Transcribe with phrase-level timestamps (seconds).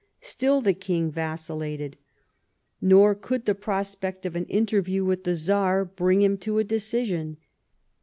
[0.23, 1.95] Still the King vacillated.
[2.81, 6.63] Nor could the pro spect of an interview with the Czar bring him to a
[6.63, 7.37] decision.